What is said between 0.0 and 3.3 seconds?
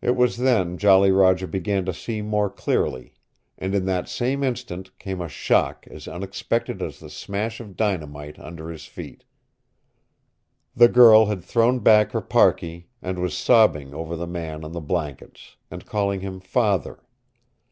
It was then Jolly Roger began to see more clearly.